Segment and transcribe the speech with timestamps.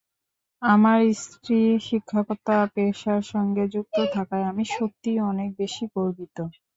[0.61, 6.37] আমার স্ত্রী শিক্ষকতা পেশার সঙ্গে যুক্ত থাকায় আমি সত্যিই অনেক বেশি গর্বিত।